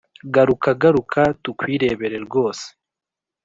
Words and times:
garuka, 0.33 0.69
garuka, 0.81 1.21
tukwirebere 1.43 2.17
rwose! 2.25 2.65